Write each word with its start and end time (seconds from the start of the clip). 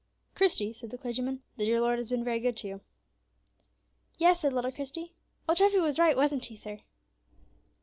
"Christie," 0.33 0.73
said 0.73 0.89
the 0.89 0.97
clergyman, 0.97 1.43
"the 1.57 1.65
dear 1.65 1.79
Lord 1.79 1.99
has 1.99 2.09
been 2.09 2.23
very 2.23 2.39
good 2.39 2.57
to 2.57 2.67
you." 2.67 2.81
"Yes," 4.17 4.39
said 4.39 4.51
little 4.51 4.71
Christie, 4.71 5.13
"old 5.47 5.59
Treffy 5.59 5.79
was 5.79 5.99
right; 5.99 6.17
wasn't 6.17 6.45
he, 6.45 6.55
sir?" 6.55 6.79